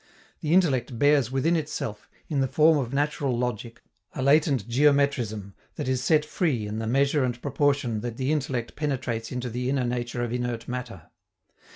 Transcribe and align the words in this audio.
The 0.39 0.51
intellect 0.51 0.97
bears 0.97 1.31
within 1.31 1.55
itself, 1.55 2.09
in 2.27 2.39
the 2.39 2.47
form 2.47 2.79
of 2.79 2.91
natural 2.91 3.37
logic, 3.37 3.83
a 4.15 4.23
latent 4.23 4.67
geometrism 4.67 5.53
that 5.75 5.87
is 5.87 6.03
set 6.03 6.25
free 6.25 6.65
in 6.65 6.79
the 6.79 6.87
measure 6.87 7.23
and 7.23 7.39
proportion 7.39 8.01
that 8.01 8.17
the 8.17 8.31
intellect 8.31 8.75
penetrates 8.75 9.31
into 9.31 9.47
the 9.51 9.69
inner 9.69 9.85
nature 9.85 10.23
of 10.23 10.33
inert 10.33 10.67
matter. 10.67 11.11